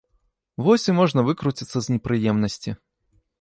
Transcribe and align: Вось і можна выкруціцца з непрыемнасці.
Вось 0.67 0.85
і 0.91 0.95
можна 0.99 1.25
выкруціцца 1.27 1.77
з 1.89 1.99
непрыемнасці. 1.99 2.75